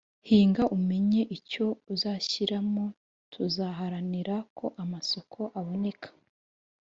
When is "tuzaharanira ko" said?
3.31-4.65